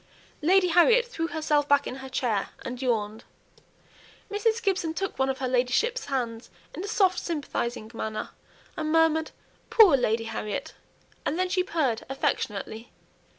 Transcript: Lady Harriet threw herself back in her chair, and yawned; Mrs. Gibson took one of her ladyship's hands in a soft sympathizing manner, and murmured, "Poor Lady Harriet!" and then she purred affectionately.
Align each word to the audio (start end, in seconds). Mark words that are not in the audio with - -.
Lady 0.41 0.69
Harriet 0.69 1.05
threw 1.05 1.27
herself 1.27 1.67
back 1.67 1.85
in 1.85 1.97
her 1.97 2.09
chair, 2.09 2.49
and 2.65 2.81
yawned; 2.81 3.23
Mrs. 4.31 4.59
Gibson 4.59 4.95
took 4.95 5.19
one 5.19 5.29
of 5.29 5.37
her 5.37 5.47
ladyship's 5.47 6.05
hands 6.05 6.49
in 6.73 6.83
a 6.83 6.87
soft 6.87 7.19
sympathizing 7.19 7.91
manner, 7.93 8.31
and 8.75 8.91
murmured, 8.91 9.29
"Poor 9.69 9.95
Lady 9.95 10.23
Harriet!" 10.23 10.73
and 11.23 11.37
then 11.37 11.49
she 11.49 11.61
purred 11.63 12.03
affectionately. 12.09 12.91